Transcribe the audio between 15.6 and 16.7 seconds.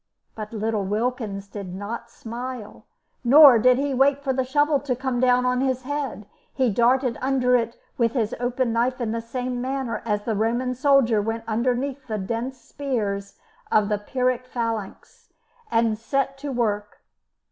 and set to